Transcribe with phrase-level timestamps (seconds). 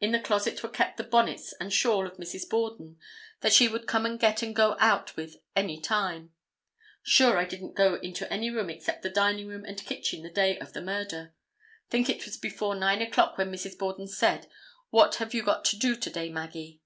[0.00, 2.48] In the closet were kept the bonnets and shawl of Mrs.
[2.48, 2.96] Borden,
[3.40, 6.32] that she would come and get and go out with any time.
[7.02, 10.56] Sure I didn't go into any room except the dining room and kitchen the day
[10.60, 11.34] of the murder.
[11.90, 13.76] Think it was before 9 o'clock when Mrs.
[13.76, 14.46] Borden said,
[14.90, 16.80] 'What have you got to do to day, Maggie?